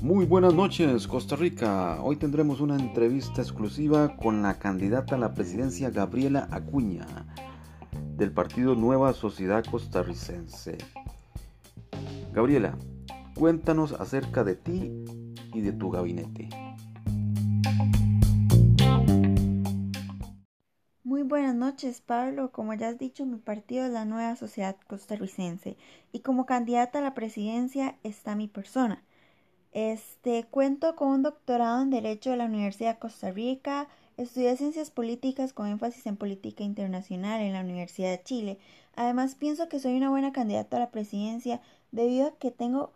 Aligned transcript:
Muy 0.00 0.24
buenas 0.24 0.54
noches, 0.54 1.06
Costa 1.06 1.36
Rica. 1.36 1.98
Hoy 2.02 2.16
tendremos 2.16 2.60
una 2.60 2.76
entrevista 2.76 3.42
exclusiva 3.42 4.16
con 4.16 4.42
la 4.42 4.58
candidata 4.58 5.16
a 5.16 5.18
la 5.18 5.34
presidencia 5.34 5.90
Gabriela 5.90 6.48
Acuña 6.50 7.06
del 8.16 8.32
partido 8.32 8.74
Nueva 8.74 9.12
Sociedad 9.12 9.64
Costarricense. 9.64 10.78
Gabriela, 12.32 12.76
cuéntanos 13.34 13.92
acerca 13.92 14.44
de 14.44 14.54
ti 14.56 14.92
y 15.52 15.60
de 15.60 15.72
tu 15.72 15.90
gabinete. 15.90 16.48
Buenas 21.38 21.54
noches, 21.54 22.00
Pablo. 22.00 22.50
Como 22.50 22.74
ya 22.74 22.88
has 22.88 22.98
dicho, 22.98 23.24
mi 23.24 23.38
partido 23.38 23.84
es 23.84 23.92
la 23.92 24.04
Nueva 24.04 24.34
Sociedad 24.34 24.76
Costarricense 24.88 25.76
y 26.10 26.18
como 26.18 26.46
candidata 26.46 26.98
a 26.98 27.02
la 27.02 27.14
presidencia 27.14 27.96
está 28.02 28.34
mi 28.34 28.48
persona. 28.48 29.04
Este, 29.70 30.42
cuento 30.50 30.96
con 30.96 31.10
un 31.10 31.22
doctorado 31.22 31.80
en 31.80 31.90
Derecho 31.90 32.30
de 32.30 32.38
la 32.38 32.46
Universidad 32.46 32.94
de 32.94 32.98
Costa 32.98 33.30
Rica, 33.30 33.86
estudié 34.16 34.56
Ciencias 34.56 34.90
Políticas 34.90 35.52
con 35.52 35.68
énfasis 35.68 36.06
en 36.06 36.16
Política 36.16 36.64
Internacional 36.64 37.40
en 37.40 37.52
la 37.52 37.60
Universidad 37.60 38.10
de 38.10 38.24
Chile. 38.24 38.58
Además, 38.96 39.36
pienso 39.36 39.68
que 39.68 39.78
soy 39.78 39.96
una 39.96 40.10
buena 40.10 40.32
candidata 40.32 40.78
a 40.78 40.80
la 40.80 40.90
presidencia 40.90 41.60
debido 41.92 42.26
a 42.26 42.36
que 42.36 42.50
tengo 42.50 42.92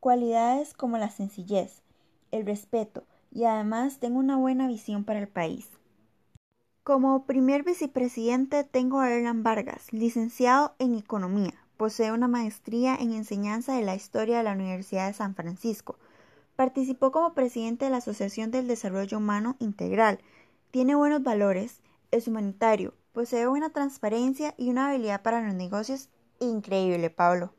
cualidades 0.00 0.72
como 0.72 0.96
la 0.96 1.10
sencillez, 1.10 1.82
el 2.30 2.46
respeto 2.46 3.04
y 3.30 3.44
además 3.44 3.98
tengo 3.98 4.18
una 4.18 4.38
buena 4.38 4.66
visión 4.66 5.04
para 5.04 5.18
el 5.18 5.28
país. 5.28 5.68
Como 6.84 7.26
primer 7.26 7.62
vicepresidente 7.62 8.64
tengo 8.64 8.98
a 8.98 9.08
Erlan 9.08 9.44
Vargas, 9.44 9.92
licenciado 9.92 10.74
en 10.80 10.96
Economía. 10.96 11.54
Posee 11.76 12.10
una 12.10 12.26
maestría 12.26 12.96
en 12.96 13.12
enseñanza 13.12 13.76
de 13.76 13.84
la 13.84 13.94
historia 13.94 14.38
de 14.38 14.42
la 14.42 14.54
Universidad 14.54 15.06
de 15.06 15.12
San 15.12 15.36
Francisco. 15.36 15.96
Participó 16.56 17.12
como 17.12 17.34
presidente 17.34 17.84
de 17.84 17.92
la 17.92 17.98
Asociación 17.98 18.50
del 18.50 18.66
Desarrollo 18.66 19.18
Humano 19.18 19.54
Integral. 19.60 20.18
Tiene 20.72 20.96
buenos 20.96 21.22
valores, 21.22 21.82
es 22.10 22.26
humanitario, 22.26 22.94
posee 23.12 23.46
buena 23.46 23.70
transparencia 23.70 24.52
y 24.58 24.68
una 24.68 24.88
habilidad 24.88 25.22
para 25.22 25.40
los 25.40 25.54
negocios 25.54 26.08
increíble, 26.40 27.10
Pablo. 27.10 27.52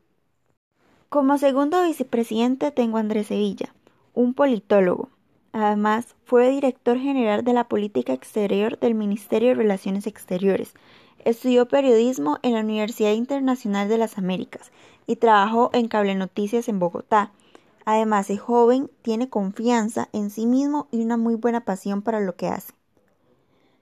Como 1.08 1.38
segundo 1.38 1.82
vicepresidente 1.82 2.72
tengo 2.72 2.98
a 2.98 3.00
Andrés 3.00 3.28
Sevilla, 3.28 3.74
un 4.12 4.34
politólogo. 4.34 5.13
Además, 5.54 6.16
fue 6.24 6.50
director 6.50 6.98
general 6.98 7.44
de 7.44 7.52
la 7.52 7.68
política 7.68 8.12
exterior 8.12 8.76
del 8.80 8.96
Ministerio 8.96 9.50
de 9.50 9.54
Relaciones 9.54 10.08
Exteriores. 10.08 10.74
Estudió 11.24 11.68
periodismo 11.68 12.38
en 12.42 12.54
la 12.54 12.60
Universidad 12.60 13.12
Internacional 13.12 13.88
de 13.88 13.96
las 13.96 14.18
Américas 14.18 14.72
y 15.06 15.14
trabajó 15.14 15.70
en 15.72 15.86
Cable 15.86 16.16
Noticias 16.16 16.68
en 16.68 16.80
Bogotá. 16.80 17.30
Además 17.84 18.30
es 18.30 18.40
joven, 18.40 18.90
tiene 19.02 19.30
confianza 19.30 20.08
en 20.12 20.30
sí 20.30 20.44
mismo 20.46 20.88
y 20.90 21.04
una 21.04 21.16
muy 21.16 21.36
buena 21.36 21.60
pasión 21.60 22.02
para 22.02 22.18
lo 22.18 22.34
que 22.34 22.48
hace. 22.48 22.72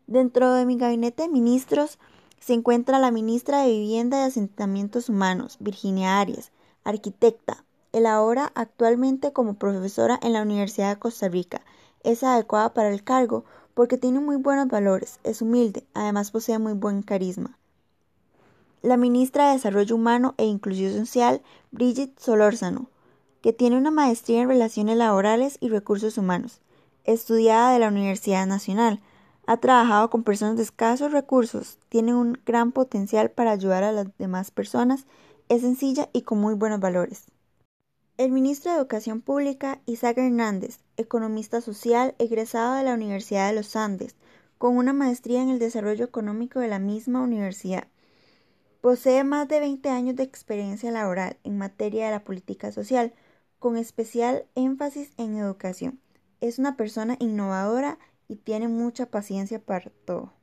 Dentro 0.06 0.52
de 0.52 0.66
mi 0.66 0.76
gabinete 0.76 1.22
de 1.22 1.30
ministros 1.30 1.98
se 2.38 2.52
encuentra 2.52 2.98
la 2.98 3.10
ministra 3.10 3.62
de 3.62 3.70
Vivienda 3.70 4.20
y 4.20 4.26
Asentamientos 4.26 5.08
Humanos, 5.08 5.56
Virginia 5.58 6.20
Arias, 6.20 6.52
arquitecta, 6.84 7.64
elabora 7.92 8.52
actualmente 8.54 9.32
como 9.32 9.54
profesora 9.54 10.18
en 10.22 10.32
la 10.32 10.42
Universidad 10.42 10.90
de 10.90 10.98
Costa 10.98 11.28
Rica. 11.28 11.62
Es 12.02 12.22
adecuada 12.22 12.74
para 12.74 12.88
el 12.88 13.04
cargo 13.04 13.44
porque 13.74 13.98
tiene 13.98 14.20
muy 14.20 14.36
buenos 14.36 14.68
valores, 14.68 15.18
es 15.24 15.42
humilde, 15.42 15.84
además 15.94 16.30
posee 16.30 16.58
muy 16.58 16.72
buen 16.72 17.02
carisma. 17.02 17.58
La 18.82 18.96
ministra 18.96 19.46
de 19.46 19.52
Desarrollo 19.54 19.94
Humano 19.94 20.34
e 20.38 20.44
Inclusión 20.44 21.06
Social, 21.06 21.40
Brigitte 21.70 22.18
Solórzano, 22.18 22.88
que 23.40 23.52
tiene 23.52 23.76
una 23.76 23.90
maestría 23.90 24.42
en 24.42 24.48
Relaciones 24.48 24.96
Laborales 24.96 25.56
y 25.60 25.68
Recursos 25.68 26.18
Humanos, 26.18 26.60
estudiada 27.04 27.72
de 27.72 27.78
la 27.78 27.88
Universidad 27.88 28.46
Nacional. 28.46 29.00
Ha 29.46 29.56
trabajado 29.56 30.10
con 30.10 30.22
personas 30.22 30.56
de 30.56 30.62
escasos 30.62 31.12
recursos, 31.12 31.78
tiene 31.88 32.14
un 32.14 32.38
gran 32.46 32.72
potencial 32.72 33.30
para 33.30 33.52
ayudar 33.52 33.84
a 33.84 33.92
las 33.92 34.06
demás 34.18 34.50
personas, 34.50 35.06
es 35.48 35.62
sencilla 35.62 36.08
y 36.12 36.22
con 36.22 36.38
muy 36.38 36.54
buenos 36.54 36.80
valores. 36.80 37.31
El 38.18 38.30
ministro 38.30 38.70
de 38.70 38.76
Educación 38.76 39.22
Pública, 39.22 39.80
Isaac 39.86 40.18
Hernández, 40.18 40.80
economista 40.98 41.62
social, 41.62 42.14
egresado 42.18 42.74
de 42.74 42.84
la 42.84 42.92
Universidad 42.92 43.48
de 43.48 43.54
los 43.54 43.74
Andes, 43.74 44.16
con 44.58 44.76
una 44.76 44.92
maestría 44.92 45.40
en 45.40 45.48
el 45.48 45.58
desarrollo 45.58 46.04
económico 46.04 46.60
de 46.60 46.68
la 46.68 46.78
misma 46.78 47.22
universidad. 47.22 47.88
Posee 48.82 49.24
más 49.24 49.48
de 49.48 49.60
20 49.60 49.88
años 49.88 50.14
de 50.16 50.24
experiencia 50.24 50.90
laboral 50.90 51.38
en 51.42 51.56
materia 51.56 52.04
de 52.04 52.10
la 52.10 52.22
política 52.22 52.70
social, 52.70 53.14
con 53.58 53.78
especial 53.78 54.44
énfasis 54.54 55.12
en 55.16 55.38
educación. 55.38 55.98
Es 56.42 56.58
una 56.58 56.76
persona 56.76 57.16
innovadora 57.18 57.98
y 58.28 58.36
tiene 58.36 58.68
mucha 58.68 59.06
paciencia 59.06 59.58
para 59.58 59.90
todo. 60.04 60.34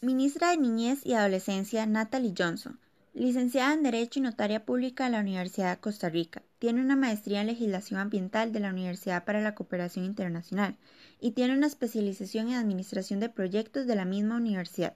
Ministra 0.00 0.50
de 0.50 0.58
Niñez 0.58 1.06
y 1.06 1.14
Adolescencia 1.14 1.86
Natalie 1.86 2.34
Johnson, 2.36 2.80
licenciada 3.14 3.74
en 3.74 3.82
Derecho 3.82 4.20
y 4.20 4.22
Notaria 4.22 4.64
Pública 4.64 5.04
de 5.04 5.10
la 5.10 5.20
Universidad 5.20 5.74
de 5.74 5.80
Costa 5.80 6.08
Rica. 6.08 6.42
Tiene 6.58 6.80
una 6.80 6.96
maestría 6.96 7.42
en 7.42 7.48
Legislación 7.48 8.00
Ambiental 8.00 8.52
de 8.52 8.60
la 8.60 8.70
Universidad 8.70 9.24
para 9.24 9.40
la 9.40 9.54
Cooperación 9.54 10.04
Internacional 10.04 10.76
y 11.20 11.32
tiene 11.32 11.56
una 11.56 11.66
especialización 11.66 12.48
en 12.48 12.54
Administración 12.54 13.20
de 13.20 13.28
Proyectos 13.28 13.86
de 13.86 13.96
la 13.96 14.04
misma 14.04 14.36
universidad. 14.36 14.94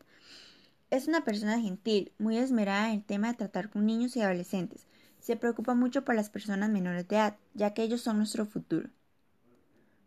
Es 0.91 1.09
una 1.09 1.25
persona 1.25 1.61
gentil, 1.61 2.13
muy 2.19 2.39
esmerada 2.39 2.89
en 2.89 2.95
el 2.95 3.05
tema 3.05 3.29
de 3.29 3.39
tratar 3.39 3.69
con 3.71 3.85
niños 3.85 4.17
y 4.17 4.23
adolescentes, 4.23 4.87
se 5.27 5.35
preocupa 5.35 5.75
mucho 5.75 6.05
por 6.05 6.15
las 6.15 6.31
personas 6.31 6.71
menores 6.71 7.09
de 7.09 7.17
edad, 7.17 7.37
ya 7.53 7.75
que 7.75 7.83
ellos 7.83 8.01
son 8.01 8.19
nuestro 8.19 8.47
futuro. 8.47 8.91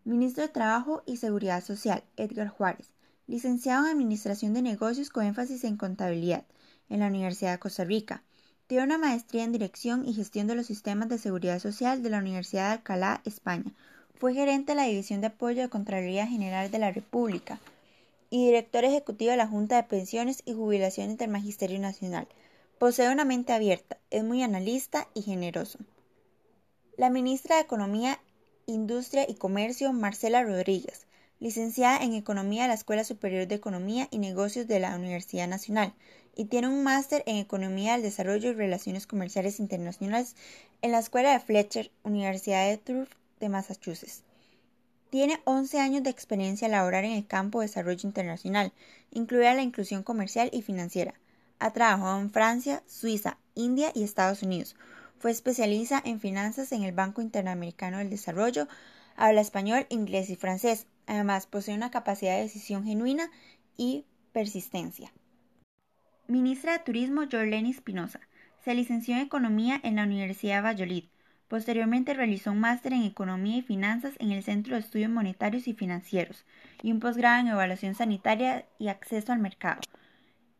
Ministro 0.05 0.43
de 0.43 0.47
Trabajo 0.47 1.03
y 1.05 1.17
Seguridad 1.17 1.61
Social, 1.61 2.05
Edgar 2.15 2.47
Juárez, 2.47 2.93
licenciado 3.27 3.85
en 3.85 3.91
Administración 3.91 4.53
de 4.53 4.61
Negocios 4.61 5.09
con 5.09 5.25
énfasis 5.25 5.65
en 5.65 5.75
Contabilidad, 5.75 6.45
en 6.89 6.99
la 6.99 7.07
Universidad 7.07 7.51
de 7.53 7.59
Costa 7.59 7.83
Rica. 7.83 8.23
Tiene 8.67 8.83
una 8.83 8.97
maestría 8.97 9.43
en 9.43 9.51
Dirección 9.51 10.07
y 10.07 10.13
Gestión 10.13 10.47
de 10.47 10.55
los 10.55 10.67
Sistemas 10.67 11.09
de 11.09 11.17
Seguridad 11.17 11.59
Social 11.59 12.03
de 12.03 12.09
la 12.09 12.19
Universidad 12.19 12.67
de 12.67 12.73
Alcalá, 12.73 13.21
España. 13.25 13.73
Fue 14.15 14.33
gerente 14.33 14.73
de 14.73 14.75
la 14.75 14.83
División 14.83 15.21
de 15.21 15.27
Apoyo 15.27 15.61
de 15.61 15.69
Contraloría 15.69 16.27
General 16.27 16.69
de 16.69 16.79
la 16.79 16.91
República 16.91 17.59
y 18.29 18.45
director 18.45 18.85
ejecutivo 18.85 19.31
de 19.31 19.37
la 19.37 19.47
Junta 19.47 19.77
de 19.77 19.83
Pensiones 19.83 20.43
y 20.45 20.53
Jubilaciones 20.53 21.17
del 21.17 21.31
Magisterio 21.31 21.79
Nacional. 21.79 22.27
Posee 22.77 23.11
una 23.11 23.25
mente 23.25 23.53
abierta, 23.53 23.97
es 24.09 24.23
muy 24.23 24.43
analista 24.43 25.07
y 25.13 25.21
generoso. 25.21 25.79
La 26.95 27.09
ministra 27.09 27.55
de 27.55 27.63
Economía, 27.63 28.19
Industria 28.67 29.25
y 29.27 29.35
Comercio, 29.35 29.93
Marcela 29.93 30.43
Rodríguez, 30.43 31.07
licenciada 31.39 32.03
en 32.03 32.13
Economía 32.13 32.63
de 32.63 32.69
la 32.69 32.73
Escuela 32.73 33.03
Superior 33.03 33.47
de 33.47 33.55
Economía 33.55 34.07
y 34.11 34.19
Negocios 34.19 34.67
de 34.67 34.79
la 34.79 34.95
Universidad 34.95 35.47
Nacional, 35.47 35.93
y 36.35 36.45
tiene 36.45 36.67
un 36.67 36.83
máster 36.83 37.23
en 37.25 37.37
Economía 37.37 37.93
del 37.93 38.01
Desarrollo 38.01 38.49
y 38.49 38.53
Relaciones 38.53 39.07
Comerciales 39.07 39.59
Internacionales 39.59 40.35
en 40.81 40.91
la 40.91 40.99
Escuela 40.99 41.33
de 41.33 41.39
Fletcher, 41.39 41.91
Universidad 42.03 42.67
de 42.69 42.77
Turf 42.77 43.09
de 43.39 43.49
Massachusetts. 43.49 44.23
Tiene 45.09 45.39
11 45.45 45.79
años 45.79 46.03
de 46.03 46.11
experiencia 46.11 46.67
laboral 46.67 47.03
en 47.03 47.13
el 47.13 47.25
campo 47.25 47.59
de 47.59 47.67
desarrollo 47.67 48.07
internacional, 48.07 48.71
incluida 49.11 49.53
la 49.53 49.63
inclusión 49.63 50.03
comercial 50.03 50.49
y 50.53 50.61
financiera. 50.61 51.15
Ha 51.59 51.73
trabajado 51.73 52.19
en 52.19 52.29
Francia, 52.29 52.83
Suiza, 52.85 53.37
India 53.55 53.91
y 53.95 54.03
Estados 54.03 54.43
Unidos. 54.43 54.75
Fue 55.17 55.31
especialista 55.31 56.01
en 56.05 56.19
finanzas 56.19 56.71
en 56.71 56.83
el 56.83 56.93
Banco 56.93 57.21
Interamericano 57.21 57.97
del 57.97 58.09
Desarrollo. 58.09 58.67
Habla 59.17 59.41
español, 59.41 59.87
inglés 59.89 60.29
y 60.29 60.35
francés. 60.35 60.85
Además, 61.09 61.47
posee 61.47 61.73
una 61.73 61.89
capacidad 61.89 62.35
de 62.35 62.43
decisión 62.43 62.85
genuina 62.85 63.31
y 63.77 64.05
persistencia. 64.31 65.11
Ministra 66.27 66.73
de 66.73 66.83
Turismo 66.83 67.23
Jorleni 67.29 67.71
Espinosa. 67.71 68.19
Se 68.63 68.75
licenció 68.75 69.15
en 69.15 69.21
Economía 69.21 69.79
en 69.81 69.95
la 69.95 70.03
Universidad 70.03 70.57
de 70.57 70.61
Valladolid. 70.61 71.05
Posteriormente 71.47 72.13
realizó 72.13 72.51
un 72.51 72.59
máster 72.59 72.93
en 72.93 73.01
Economía 73.01 73.57
y 73.57 73.63
Finanzas 73.63 74.13
en 74.19 74.31
el 74.31 74.43
Centro 74.43 74.75
de 74.75 74.81
Estudios 74.81 75.09
Monetarios 75.09 75.67
y 75.67 75.73
Financieros 75.73 76.45
y 76.83 76.91
un 76.91 76.99
posgrado 76.99 77.39
en 77.39 77.47
Evaluación 77.47 77.95
Sanitaria 77.95 78.67
y 78.77 78.89
Acceso 78.89 79.33
al 79.33 79.39
Mercado. 79.39 79.81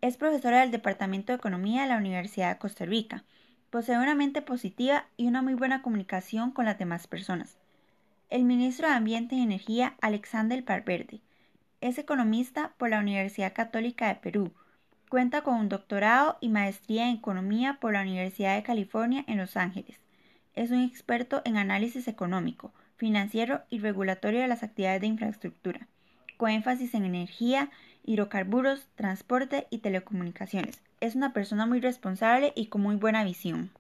Es 0.01 0.18
profesora 0.18 0.62
del 0.62 0.71
Departamento 0.71 1.31
de 1.31 1.38
Economía 1.38 1.83
de 1.83 1.89
la 1.89 1.97
Universidad 1.97 2.53
de 2.53 2.57
Costa 2.57 2.85
Rica. 2.85 3.24
Posee 3.69 4.00
una 4.00 4.15
mente 4.15 4.41
positiva 4.41 5.06
y 5.15 5.27
una 5.27 5.44
muy 5.44 5.53
buena 5.53 5.83
comunicación 5.83 6.50
con 6.50 6.65
las 6.65 6.79
demás 6.79 7.06
personas. 7.06 7.59
El 8.29 8.43
ministro 8.43 8.87
de 8.87 8.93
Ambiente 8.93 9.35
y 9.35 9.41
Energía, 9.41 9.95
Alexander 10.01 10.63
Parverde, 10.63 11.19
es 11.81 11.97
economista 11.97 12.73
por 12.77 12.91
la 12.91 12.99
Universidad 12.99 13.53
Católica 13.53 14.07
de 14.07 14.15
Perú. 14.15 14.51
Cuenta 15.09 15.41
con 15.41 15.55
un 15.55 15.67
doctorado 15.67 16.37
y 16.39 16.49
maestría 16.49 17.09
en 17.09 17.15
Economía 17.15 17.79
por 17.81 17.93
la 17.93 18.03
Universidad 18.03 18.55
de 18.55 18.61
California 18.61 19.25
en 19.27 19.39
Los 19.39 19.57
Ángeles. 19.57 19.99
Es 20.53 20.69
un 20.69 20.81
experto 20.83 21.41
en 21.43 21.57
análisis 21.57 22.07
económico, 22.07 22.71
financiero 22.97 23.61
y 23.71 23.79
regulatorio 23.79 24.41
de 24.41 24.47
las 24.47 24.61
actividades 24.61 25.01
de 25.01 25.07
infraestructura, 25.07 25.87
con 26.37 26.51
énfasis 26.51 26.93
en 26.93 27.05
energía, 27.05 27.71
hidrocarburos, 28.05 28.85
transporte 28.93 29.65
y 29.71 29.79
telecomunicaciones. 29.79 30.83
Es 30.99 31.15
una 31.15 31.33
persona 31.33 31.65
muy 31.65 31.79
responsable 31.79 32.53
y 32.55 32.67
con 32.67 32.81
muy 32.81 32.95
buena 32.95 33.23
visión. 33.23 33.71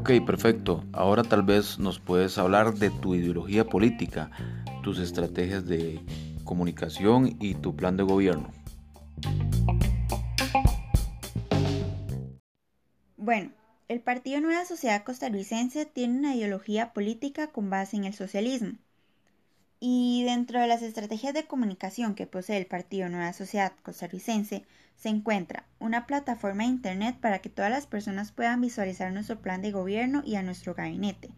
Ok, 0.00 0.12
perfecto. 0.24 0.82
Ahora 0.94 1.22
tal 1.22 1.42
vez 1.42 1.78
nos 1.78 2.00
puedes 2.00 2.38
hablar 2.38 2.72
de 2.72 2.88
tu 2.88 3.14
ideología 3.14 3.66
política, 3.66 4.30
tus 4.82 4.98
estrategias 4.98 5.66
de 5.66 6.00
comunicación 6.42 7.36
y 7.38 7.52
tu 7.52 7.76
plan 7.76 7.98
de 7.98 8.04
gobierno. 8.04 8.50
Bueno, 13.18 13.50
el 13.88 14.00
Partido 14.00 14.40
Nueva 14.40 14.64
Sociedad 14.64 15.04
Costarricense 15.04 15.84
tiene 15.84 16.18
una 16.18 16.34
ideología 16.34 16.94
política 16.94 17.48
con 17.48 17.68
base 17.68 17.98
en 17.98 18.04
el 18.04 18.14
socialismo. 18.14 18.78
Y 19.82 20.24
dentro 20.24 20.60
de 20.60 20.66
las 20.66 20.82
estrategias 20.82 21.32
de 21.32 21.46
comunicación 21.46 22.14
que 22.14 22.26
posee 22.26 22.58
el 22.58 22.66
Partido 22.66 23.08
Nueva 23.08 23.32
Sociedad 23.32 23.72
Costarricense 23.82 24.66
se 24.94 25.08
encuentra 25.08 25.64
una 25.78 26.06
plataforma 26.06 26.64
de 26.64 26.68
Internet 26.68 27.16
para 27.18 27.38
que 27.38 27.48
todas 27.48 27.70
las 27.70 27.86
personas 27.86 28.30
puedan 28.30 28.60
visualizar 28.60 29.10
nuestro 29.10 29.40
plan 29.40 29.62
de 29.62 29.72
gobierno 29.72 30.22
y 30.22 30.36
a 30.36 30.42
nuestro 30.42 30.74
gabinete. 30.74 31.30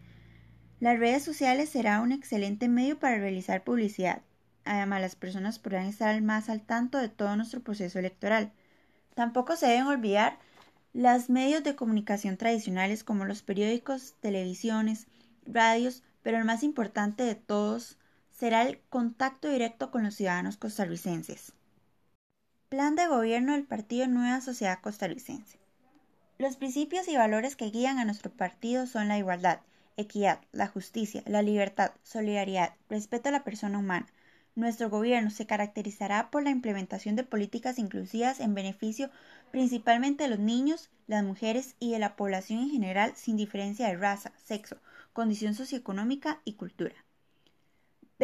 Las 0.81 0.99
redes 0.99 1.23
sociales 1.23 1.69
será 1.69 2.01
un 2.01 2.11
excelente 2.11 2.67
medio 2.67 2.99
para 2.99 3.17
realizar 3.17 3.63
publicidad. 3.63 4.21
Además, 4.65 4.99
las 4.99 5.15
personas 5.15 5.57
podrán 5.57 5.85
estar 5.85 6.21
más 6.21 6.49
al 6.49 6.59
tanto 6.59 6.97
de 6.97 7.07
todo 7.07 7.37
nuestro 7.37 7.61
proceso 7.61 7.97
electoral. 7.97 8.51
Tampoco 9.15 9.55
se 9.55 9.67
deben 9.67 9.87
olvidar 9.87 10.37
los 10.91 11.29
medios 11.29 11.63
de 11.63 11.77
comunicación 11.77 12.35
tradicionales 12.35 13.05
como 13.05 13.23
los 13.23 13.41
periódicos, 13.41 14.15
televisiones, 14.19 15.07
radios, 15.45 16.03
pero 16.21 16.37
el 16.37 16.43
más 16.43 16.63
importante 16.63 17.23
de 17.23 17.35
todos 17.35 17.97
será 18.43 18.63
el 18.63 18.81
contacto 18.89 19.47
directo 19.47 19.89
con 19.89 20.03
los 20.03 20.15
ciudadanos 20.15 20.57
costarricenses. 20.57 21.53
Plan 22.67 22.93
de 22.97 23.07
gobierno 23.07 23.53
del 23.53 23.63
Partido 23.63 24.05
Nueva 24.07 24.41
Sociedad 24.41 24.81
Costarricense. 24.81 25.59
Los 26.39 26.57
principios 26.57 27.07
y 27.07 27.15
valores 27.15 27.55
que 27.55 27.69
guían 27.69 27.99
a 27.99 28.03
nuestro 28.03 28.29
partido 28.31 28.85
son 28.85 29.07
la 29.07 29.17
igualdad, 29.17 29.61
equidad, 29.95 30.41
la 30.51 30.67
justicia, 30.67 31.23
la 31.25 31.41
libertad, 31.41 31.93
solidaridad, 32.03 32.73
respeto 32.89 33.29
a 33.29 33.31
la 33.31 33.45
persona 33.45 33.79
humana. 33.79 34.07
Nuestro 34.55 34.89
gobierno 34.89 35.29
se 35.29 35.45
caracterizará 35.45 36.29
por 36.29 36.43
la 36.43 36.49
implementación 36.49 37.15
de 37.15 37.23
políticas 37.23 37.79
inclusivas 37.79 38.41
en 38.41 38.55
beneficio 38.55 39.09
principalmente 39.51 40.25
de 40.25 40.31
los 40.31 40.39
niños, 40.39 40.89
las 41.07 41.23
mujeres 41.23 41.77
y 41.79 41.93
de 41.93 41.99
la 41.99 42.17
población 42.17 42.59
en 42.59 42.71
general 42.71 43.13
sin 43.15 43.37
diferencia 43.37 43.87
de 43.87 43.95
raza, 43.95 44.33
sexo, 44.43 44.81
condición 45.13 45.53
socioeconómica 45.53 46.41
y 46.43 46.55
cultura. 46.55 46.95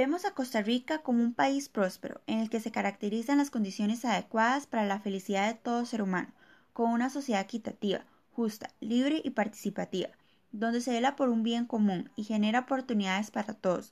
Vemos 0.02 0.24
a 0.24 0.32
Costa 0.32 0.62
Rica 0.62 1.00
como 1.00 1.22
un 1.22 1.34
país 1.34 1.68
próspero, 1.68 2.22
en 2.26 2.40
el 2.40 2.50
que 2.50 2.62
se 2.62 2.72
caracterizan 2.72 3.38
las 3.38 3.50
condiciones 3.50 4.06
adecuadas 4.06 4.66
para 4.66 4.86
la 4.86 5.02
felicidad 5.02 5.50
de 5.50 5.60
todo 5.60 5.86
ser 5.86 6.02
humano, 6.02 6.30
con 6.72 6.92
una 6.92 7.10
sociedad 7.10 7.42
equitativa, 7.42 8.06
justa, 8.32 8.70
libre 8.80 9.20
y 9.22 9.32
participativa, 9.32 10.08
donde 10.54 10.80
se 10.80 10.92
vela 10.92 11.18
por 11.18 11.28
un 11.28 11.44
bien 11.44 11.66
común 11.66 12.12
y 12.16 12.24
genera 12.24 12.60
oportunidades 12.60 13.30
para 13.30 13.54
todos, 13.54 13.92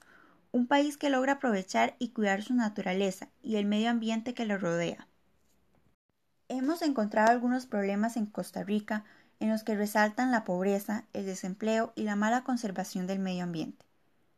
un 0.54 0.66
país 0.66 0.96
que 0.96 1.10
logra 1.10 1.34
aprovechar 1.34 1.98
y 2.00 2.12
cuidar 2.12 2.42
su 2.42 2.54
naturaleza 2.54 3.28
y 3.44 3.58
el 3.58 3.66
medio 3.66 3.90
ambiente 3.90 4.34
que 4.34 4.46
lo 4.46 4.58
rodea. 4.58 5.10
Hemos 6.48 6.84
encontrado 6.84 7.32
algunos 7.32 7.66
problemas 7.66 8.16
en 8.16 8.28
Costa 8.28 8.64
Rica 8.64 9.04
en 9.42 9.50
los 9.50 9.66
que 9.66 9.76
resaltan 9.76 10.32
la 10.32 10.46
pobreza, 10.46 11.04
el 11.12 11.26
desempleo 11.26 11.92
y 11.98 12.04
la 12.04 12.16
mala 12.16 12.46
conservación 12.46 13.08
del 13.08 13.20
medio 13.20 13.44
ambiente. 13.44 13.87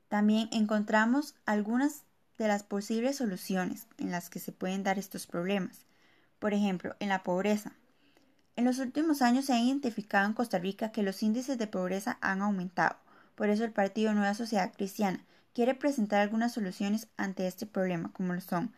También 0.10 0.50
encontramos 0.52 1.36
algunas 1.46 2.04
de 2.38 2.48
las 2.48 2.64
posibles 2.64 3.18
soluciones 3.18 3.88
en 3.98 4.12
las 4.12 4.30
que 4.30 4.40
se 4.40 4.52
pueden 4.52 4.84
dar 4.84 5.00
estos 5.00 5.28
problemas. 5.28 5.86
Por 6.40 6.54
ejemplo, 6.54 6.96
en 7.00 7.10
la 7.10 7.24
pobreza. 7.24 7.74
En 8.56 8.66
los 8.66 8.80
últimos 8.80 9.22
años 9.22 9.46
se 9.46 9.54
ha 9.54 9.62
identificado 9.62 10.26
en 10.26 10.34
Costa 10.34 10.58
Rica 10.58 10.92
que 10.92 11.04
los 11.04 11.22
índices 11.22 11.58
de 11.58 11.68
pobreza 11.68 12.18
han 12.22 12.42
aumentado. 12.42 12.98
Por 13.36 13.50
eso 13.50 13.64
el 13.64 13.72
Partido 13.72 14.14
Nueva 14.14 14.34
Sociedad 14.34 14.74
Cristiana 14.76 15.24
quiere 15.54 15.76
presentar 15.76 16.22
algunas 16.22 16.54
soluciones 16.54 17.08
ante 17.16 17.48
este 17.48 17.66
problema, 17.66 18.12
como 18.12 18.34
lo 18.34 18.42
son 18.42 18.74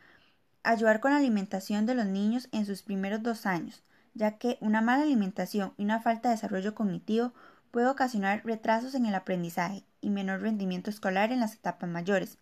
ayudar 0.64 1.00
con 1.00 1.12
la 1.12 1.18
alimentación 1.18 1.86
de 1.86 1.96
los 1.96 2.06
niños 2.06 2.48
en 2.52 2.66
sus 2.66 2.84
primeros 2.84 3.24
dos 3.24 3.46
años, 3.46 3.84
ya 4.14 4.38
que 4.38 4.58
una 4.62 4.82
mala 4.82 5.04
alimentación 5.04 5.74
y 5.78 5.86
una 5.86 6.02
falta 6.02 6.30
de 6.30 6.36
desarrollo 6.36 6.76
cognitivo 6.76 7.34
puede 7.72 7.88
ocasionar 7.88 8.44
retrasos 8.46 8.94
en 8.96 9.06
el 9.06 9.16
aprendizaje 9.16 9.84
y 10.02 10.10
menor 10.10 10.42
rendimiento 10.42 10.90
escolar 10.90 11.32
en 11.32 11.40
las 11.40 11.54
etapas 11.54 11.90
mayores. 11.90 12.38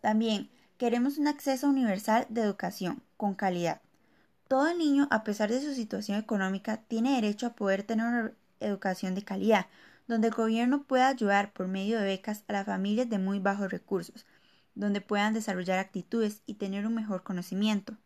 También 0.00 0.50
queremos 0.78 1.18
un 1.18 1.28
acceso 1.28 1.68
universal 1.68 2.26
de 2.28 2.42
educación 2.42 3.02
con 3.16 3.34
calidad. 3.34 3.80
Todo 4.48 4.74
niño, 4.74 5.08
a 5.10 5.24
pesar 5.24 5.50
de 5.50 5.60
su 5.60 5.74
situación 5.74 6.18
económica, 6.18 6.78
tiene 6.88 7.14
derecho 7.14 7.46
a 7.46 7.54
poder 7.54 7.82
tener 7.82 8.06
una 8.06 8.32
educación 8.60 9.14
de 9.14 9.22
calidad, 9.22 9.66
donde 10.06 10.28
el 10.28 10.34
gobierno 10.34 10.82
pueda 10.82 11.08
ayudar 11.08 11.52
por 11.52 11.68
medio 11.68 11.98
de 11.98 12.04
becas 12.04 12.44
a 12.48 12.52
las 12.52 12.66
familias 12.66 13.08
de 13.08 13.18
muy 13.18 13.38
bajos 13.38 13.70
recursos, 13.70 14.26
donde 14.74 15.00
puedan 15.00 15.32
desarrollar 15.32 15.78
actitudes 15.78 16.42
y 16.46 16.54
tener 16.54 16.86
un 16.86 16.94
mejor 16.94 17.22
conocimiento. 17.22 17.96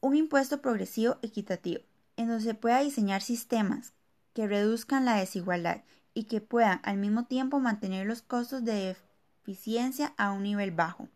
Un 0.00 0.16
impuesto 0.16 0.62
progresivo 0.62 1.18
equitativo, 1.22 1.82
en 2.16 2.28
donde 2.28 2.44
se 2.44 2.54
pueda 2.54 2.80
diseñar 2.80 3.22
sistemas 3.22 3.92
que 4.32 4.46
reduzcan 4.46 5.04
la 5.04 5.16
desigualdad 5.16 5.82
y 6.14 6.24
que 6.24 6.40
puedan 6.40 6.80
al 6.82 6.98
mismo 6.98 7.24
tiempo 7.24 7.60
mantener 7.60 8.06
los 8.06 8.22
costos 8.22 8.64
de 8.64 8.96
eficiencia 9.42 10.14
a 10.16 10.32
un 10.32 10.42
nivel 10.42 10.70
bajo. 10.70 11.08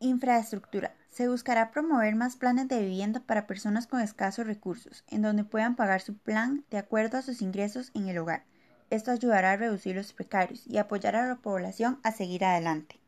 Infraestructura. 0.00 0.94
Se 1.08 1.28
buscará 1.28 1.70
promover 1.70 2.16
más 2.16 2.36
planes 2.36 2.66
de 2.68 2.80
vivienda 2.80 3.20
para 3.20 3.46
personas 3.46 3.86
con 3.86 4.00
escasos 4.00 4.46
recursos, 4.46 5.04
en 5.08 5.22
donde 5.22 5.44
puedan 5.44 5.76
pagar 5.76 6.00
su 6.00 6.16
plan 6.16 6.64
de 6.70 6.78
acuerdo 6.78 7.18
a 7.18 7.22
sus 7.22 7.40
ingresos 7.40 7.92
en 7.94 8.08
el 8.08 8.18
hogar. 8.18 8.44
Esto 8.90 9.12
ayudará 9.12 9.52
a 9.52 9.56
reducir 9.56 9.94
los 9.94 10.12
precarios 10.12 10.66
y 10.66 10.78
apoyar 10.78 11.14
a 11.16 11.26
la 11.26 11.36
población 11.36 12.00
a 12.02 12.10
seguir 12.10 12.44
adelante. 12.44 12.98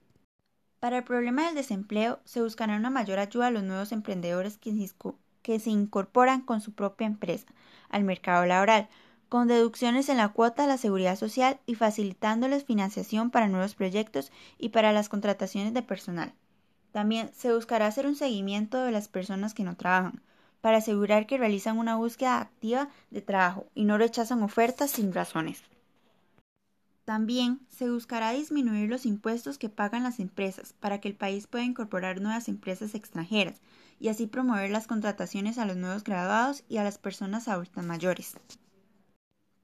Para 0.79 0.99
el 0.99 1.05
problema 1.05 1.47
del 1.47 1.57
desempleo, 1.57 2.21
se 2.25 2.41
buscará 2.43 2.77
una 2.77 2.91
mayor 2.91 3.19
ayuda 3.19 3.49
a 3.49 3.51
los 3.51 3.65
nuevos 3.65 3.93
emprendedores 3.93 4.59
que 4.59 5.59
se 5.59 5.71
incorporan 5.71 6.43
con 6.43 6.61
su 6.61 6.75
propia 6.75 7.07
empresa 7.07 7.47
al 7.89 8.05
mercado 8.05 8.47
laboral, 8.47 8.89
con 9.37 9.49
deducciones 9.49 10.09
en 10.09 10.17
la 10.17 10.31
cuota 10.31 10.63
de 10.63 10.69
la 10.69 10.79
seguridad 10.79 11.15
social 11.15 11.61
y 11.67 11.75
facilitándoles 11.75 12.65
financiación 12.65 13.31
para 13.31 13.49
nuevos 13.49 13.75
proyectos 13.75 14.33
y 14.57 14.71
para 14.71 14.95
las 14.95 15.11
contrataciones 15.11 15.75
de 15.75 15.83
personal. 15.83 16.33
También 16.91 17.31
se 17.35 17.53
buscará 17.53 17.87
hacer 17.87 18.07
un 18.07 18.17
seguimiento 18.17 18.83
de 18.83 18.93
las 18.93 19.09
personas 19.09 19.53
que 19.53 19.63
no 19.63 19.77
trabajan, 19.77 20.23
para 20.63 20.79
asegurar 20.79 21.27
que 21.27 21.37
realizan 21.37 21.77
una 21.77 21.97
búsqueda 21.97 22.41
activa 22.41 22.89
de 23.11 23.21
trabajo 23.21 23.67
y 23.75 23.85
no 23.85 23.99
rechazan 23.99 24.43
ofertas 24.43 24.93
sin 24.93 25.13
razones. 25.13 25.63
También 27.05 27.61
se 27.69 27.91
buscará 27.91 28.31
disminuir 28.31 28.89
los 28.89 29.05
impuestos 29.05 29.59
que 29.59 29.69
pagan 29.69 30.05
las 30.05 30.19
empresas 30.19 30.73
para 30.81 30.99
que 30.99 31.09
el 31.09 31.15
país 31.15 31.47
pueda 31.47 31.63
incorporar 31.67 32.23
nuevas 32.23 32.49
empresas 32.49 32.95
extranjeras 32.95 33.61
y 34.01 34.09
así 34.09 34.27
promover 34.27 34.71
las 34.71 34.87
contrataciones 34.87 35.59
a 35.59 35.67
los 35.67 35.77
nuevos 35.77 36.05
graduados 36.05 36.65
y 36.71 36.79
a 36.79 36.85
las 36.85 36.97
personas 36.97 37.49
adultas 37.49 37.85
mayores. 37.85 38.37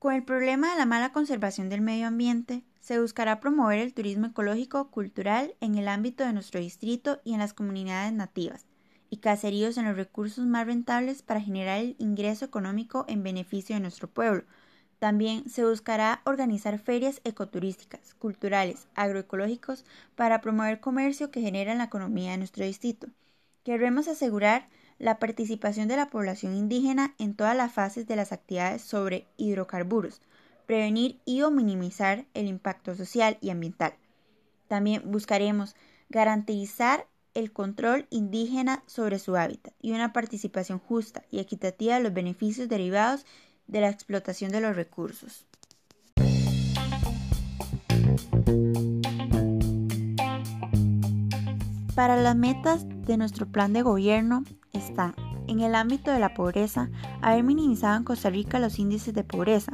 Con 0.03 0.15
el 0.15 0.25
problema 0.25 0.73
de 0.73 0.79
la 0.81 0.85
mala 0.85 1.13
conservación 1.13 1.69
del 1.69 1.81
medio 1.81 2.09
ambiente, 2.09 2.65
se 2.81 3.01
buscará 3.01 3.39
promover 3.39 3.79
el 3.79 3.95
turismo 3.95 4.27
ecológico 4.27 4.91
cultural 4.91 5.55
en 5.61 5.77
el 5.77 5.87
ámbito 5.87 6.25
de 6.25 6.33
nuestro 6.33 6.59
distrito 6.59 7.21
y 7.23 7.35
en 7.35 7.39
las 7.39 7.55
comunidades 7.55 8.13
nativas, 8.13 8.67
y 9.11 9.19
caseríos 9.19 9.79
en 9.79 9.85
los 9.85 9.95
recursos 9.95 10.45
más 10.45 10.67
rentables 10.67 11.23
para 11.23 11.41
generar 11.41 11.79
el 11.79 11.95
ingreso 12.01 12.45
económico 12.45 13.05
en 13.07 13.23
beneficio 13.23 13.77
de 13.77 13.81
nuestro 13.81 14.09
pueblo, 14.09 14.43
también 14.99 15.49
se 15.49 15.65
buscará 15.65 16.21
organizar 16.25 16.81
ferias 16.81 17.21
ecoturísticas, 17.23 18.15
culturales, 18.15 18.89
agroecológicos 18.97 19.85
para 20.17 20.41
promover 20.41 20.81
comercio 20.81 21.31
que 21.31 21.43
genera 21.43 21.77
la 21.77 21.85
economía 21.85 22.33
de 22.33 22.39
nuestro 22.39 22.65
distrito. 22.65 23.07
Queremos 23.63 24.09
asegurar 24.09 24.69
la 24.99 25.19
participación 25.19 25.89
de 25.89 25.97
la 25.97 26.11
población 26.11 26.55
indígena 26.55 27.15
en 27.19 27.35
todas 27.35 27.57
las 27.57 27.73
fases 27.73 28.07
de 28.07 28.17
las 28.17 28.33
actividades 28.33 28.83
sobre 28.83 29.27
hidrocarburos, 29.37 30.21
prevenir 30.67 31.21
y 31.25 31.43
o 31.43 31.51
minimizar 31.51 32.25
el 32.35 32.47
impacto 32.47 32.95
social 32.95 33.39
y 33.41 33.51
ambiental. 33.51 33.95
También 34.69 35.03
buscaremos 35.05 35.75
garantizar 36.09 37.07
el 37.35 37.53
control 37.53 38.07
indígena 38.11 38.83
sobre 38.87 39.19
su 39.19 39.37
hábitat 39.37 39.75
y 39.81 39.93
una 39.93 40.13
participación 40.13 40.79
justa 40.79 41.23
y 41.31 41.41
equitativa 41.41 41.97
de 41.97 42.03
los 42.03 42.13
beneficios 42.13 42.69
derivados 42.69 43.25
de 43.67 43.81
la 43.81 43.89
explotación 43.89 44.51
de 44.51 44.61
los 44.61 44.77
recursos. 44.77 45.47
Para 51.95 52.17
las 52.17 52.37
metas 52.37 52.87
de 53.07 53.17
nuestro 53.17 53.47
plan 53.47 53.73
de 53.73 53.83
gobierno 53.83 54.45
está, 54.73 55.15
en 55.47 55.61
el 55.61 55.75
ámbito 55.75 56.11
de 56.11 56.19
la 56.19 56.35
pobreza, 56.35 56.91
haber 57.21 57.45
minimizado 57.45 57.97
en 57.97 58.05
Costa 58.05 58.31
Rica 58.31 58.59
los 58.59 58.79
índices 58.79 59.15
de 59.15 59.25
pobreza. 59.25 59.73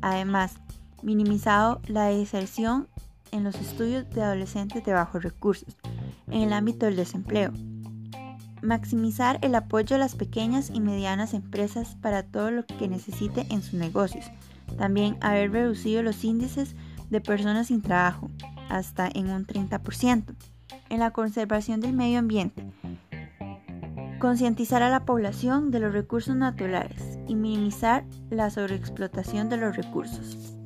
Además, 0.00 0.54
minimizado 1.02 1.80
la 1.86 2.04
deserción 2.04 2.88
en 3.32 3.44
los 3.44 3.56
estudios 3.56 4.08
de 4.10 4.22
adolescentes 4.22 4.84
de 4.84 4.92
bajos 4.92 5.22
recursos, 5.22 5.76
en 6.28 6.42
el 6.42 6.52
ámbito 6.52 6.86
del 6.86 6.96
desempleo. 6.96 7.52
maximizar 8.60 9.38
el 9.42 9.54
apoyo 9.54 9.94
a 9.94 10.00
las 10.00 10.16
pequeñas 10.16 10.70
y 10.74 10.80
medianas 10.80 11.32
empresas 11.32 11.94
para 12.00 12.24
todo 12.24 12.50
lo 12.50 12.66
que 12.66 12.88
necesite 12.88 13.46
en 13.50 13.62
sus 13.62 13.74
negocios. 13.74 14.24
También 14.76 15.16
haber 15.20 15.52
reducido 15.52 16.02
los 16.02 16.24
índices 16.24 16.74
de 17.08 17.20
personas 17.20 17.68
sin 17.68 17.82
trabajo 17.82 18.28
hasta 18.68 19.08
en 19.14 19.30
un 19.30 19.46
30%. 19.46 20.34
En 20.90 20.98
la 20.98 21.12
conservación 21.12 21.80
del 21.80 21.92
medio 21.92 22.18
ambiente, 22.18 22.64
concientizar 24.18 24.82
a 24.82 24.90
la 24.90 25.04
población 25.04 25.70
de 25.70 25.80
los 25.80 25.92
recursos 25.92 26.36
naturales 26.36 27.18
y 27.26 27.36
minimizar 27.36 28.04
la 28.30 28.50
sobreexplotación 28.50 29.48
de 29.48 29.56
los 29.56 29.76
recursos. 29.76 30.57